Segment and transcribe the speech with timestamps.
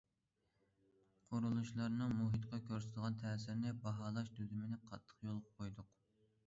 [1.33, 5.97] قۇرۇلۇشلارنىڭ مۇھىتقا كۆرسىتىدىغان تەسىرىنى باھالاش تۈزۈمىنى قاتتىق يولغا قويدۇق.